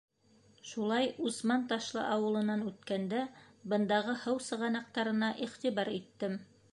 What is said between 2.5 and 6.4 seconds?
үткәндә, бындағы һыу сығанаҡтарына иғтибар иттем.